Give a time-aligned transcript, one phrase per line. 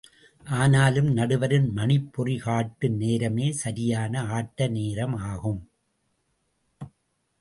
[0.43, 5.61] ஆனாலும், நடுவரின் மணிப்பொறி காட்டும் நேரமே சரியான ஆட்ட நேரம் ஆகும்.